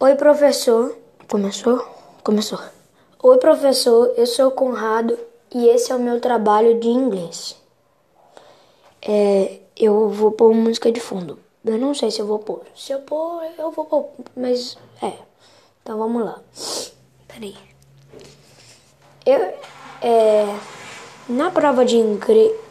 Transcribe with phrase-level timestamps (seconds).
[0.00, 0.96] Oi, professor.
[1.26, 1.84] Começou?
[2.22, 2.60] Começou.
[3.20, 4.14] Oi, professor.
[4.16, 5.18] Eu sou o Conrado
[5.52, 7.56] e esse é o meu trabalho de inglês.
[9.02, 11.36] É, eu vou pôr música de fundo.
[11.64, 12.62] Eu não sei se eu vou pôr.
[12.76, 14.10] Se eu pôr, eu vou pôr.
[14.36, 15.14] Mas é.
[15.82, 16.38] Então vamos lá.
[17.26, 17.56] Peraí.
[19.26, 19.52] Eu,
[20.00, 20.56] é,
[21.28, 21.98] na prova de,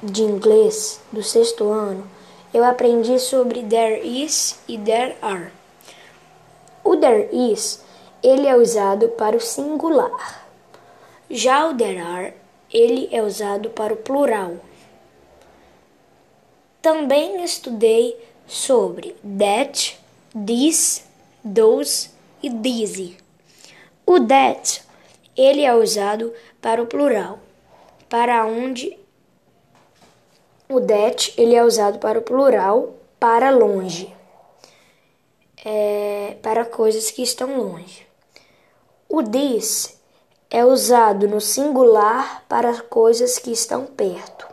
[0.01, 2.09] de inglês do sexto ano,
[2.53, 5.56] eu aprendi sobre there is e there are.
[7.07, 7.81] There is,
[8.21, 10.45] ele é usado para o singular.
[11.29, 12.33] Já o there are,
[12.69, 14.57] ele é usado para o plural.
[16.81, 19.97] Também estudei sobre that,
[20.45, 21.07] this,
[21.45, 22.09] those
[22.43, 23.15] e these.
[24.05, 24.83] O that,
[25.33, 27.39] ele é usado para o plural,
[28.09, 28.97] para onde
[30.67, 34.13] o that ele é usado para o plural, para longe,
[35.69, 38.07] é, para coisas que estão longe.
[39.09, 39.99] O this
[40.49, 44.47] é usado no singular para coisas que estão perto.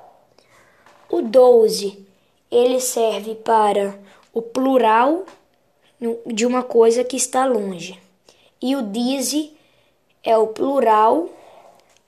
[1.08, 2.04] O 12
[2.50, 3.96] ele serve para
[4.32, 5.24] o plural
[6.26, 7.96] de uma coisa que está longe.
[8.60, 9.52] E o dise
[10.20, 11.28] é o plural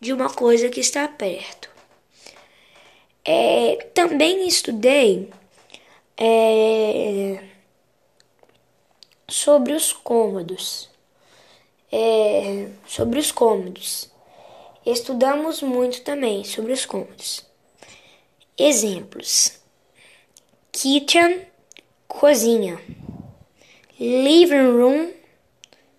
[0.01, 1.71] de uma coisa que está perto.
[3.25, 5.31] É, também estudei
[6.17, 7.56] é,
[9.29, 10.89] sobre os cômodos.
[11.91, 14.11] É, sobre os cômodos.
[14.85, 17.45] Estudamos muito também sobre os cômodos.
[18.57, 19.59] Exemplos:
[20.73, 21.47] kitchen,
[22.07, 22.81] cozinha,
[23.99, 25.13] living room,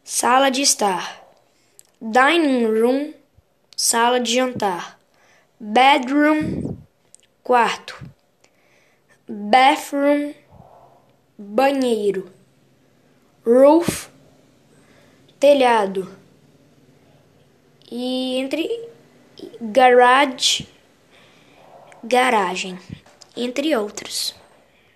[0.03, 1.27] sala de estar,
[2.01, 3.13] dining room,
[3.75, 4.99] sala de jantar,
[5.59, 6.77] bedroom,
[7.43, 8.03] quarto,
[9.27, 10.33] bathroom,
[11.37, 12.31] banheiro,
[13.47, 14.09] roof,
[15.39, 16.13] telhado,
[17.89, 18.89] e entre
[19.61, 20.67] garage,
[22.03, 22.77] garagem,
[23.37, 24.35] entre outros.